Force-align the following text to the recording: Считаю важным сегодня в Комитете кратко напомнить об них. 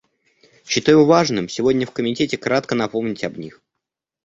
Считаю 0.65 1.05
важным 1.05 1.47
сегодня 1.47 1.85
в 1.85 1.91
Комитете 1.91 2.35
кратко 2.35 2.73
напомнить 2.73 3.23
об 3.23 3.37
них. 3.37 3.61